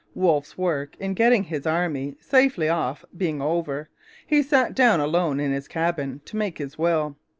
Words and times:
Wolfe's 0.15 0.57
work 0.57 0.95
in 0.99 1.13
getting 1.13 1.43
his 1.43 1.67
army 1.67 2.15
safely 2.19 2.67
off 2.67 3.05
being 3.15 3.39
over, 3.39 3.87
he 4.25 4.41
sat 4.41 4.73
down 4.73 4.99
alone 4.99 5.39
in 5.39 5.51
his 5.51 5.67
cabin 5.67 6.21
to 6.25 6.35
make 6.35 6.57
his 6.57 6.75
will. 6.75 7.17